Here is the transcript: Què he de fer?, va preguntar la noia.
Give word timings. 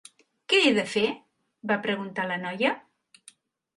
Què 0.53 0.61
he 0.61 0.71
de 0.77 0.85
fer?, 0.93 1.03
va 1.73 1.79
preguntar 1.85 2.29
la 2.33 2.39
noia. 2.47 2.77